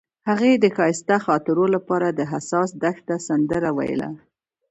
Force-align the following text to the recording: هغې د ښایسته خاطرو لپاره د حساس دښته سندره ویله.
هغې 0.29 0.51
د 0.63 0.65
ښایسته 0.75 1.15
خاطرو 1.25 1.65
لپاره 1.75 2.07
د 2.11 2.21
حساس 2.31 2.69
دښته 2.83 3.15
سندره 3.27 3.69
ویله. 3.77 4.09